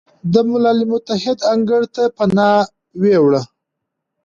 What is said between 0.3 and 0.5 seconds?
د